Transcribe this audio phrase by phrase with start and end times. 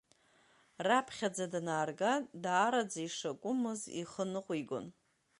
[0.87, 2.11] Раԥхьаӡа данаарга
[2.43, 4.85] даараӡа ишакәымыз ихы ныҟәигон.